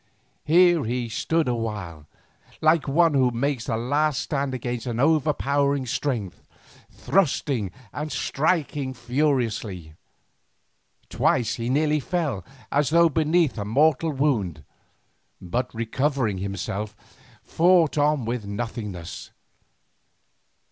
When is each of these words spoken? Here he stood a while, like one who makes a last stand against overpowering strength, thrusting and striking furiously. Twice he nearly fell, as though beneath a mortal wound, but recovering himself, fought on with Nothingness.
Here 0.45 0.83
he 0.83 1.09
stood 1.09 1.47
a 1.47 1.53
while, 1.53 2.07
like 2.59 2.87
one 2.87 3.13
who 3.13 3.29
makes 3.29 3.69
a 3.69 3.77
last 3.77 4.19
stand 4.19 4.51
against 4.55 4.87
overpowering 4.87 5.85
strength, 5.85 6.41
thrusting 6.89 7.69
and 7.93 8.11
striking 8.11 8.95
furiously. 8.95 9.93
Twice 11.09 11.53
he 11.53 11.69
nearly 11.69 11.99
fell, 11.99 12.43
as 12.71 12.89
though 12.89 13.09
beneath 13.09 13.59
a 13.59 13.63
mortal 13.65 14.11
wound, 14.11 14.63
but 15.39 15.71
recovering 15.71 16.39
himself, 16.39 16.95
fought 17.43 17.95
on 17.95 18.25
with 18.25 18.43
Nothingness. 18.47 19.29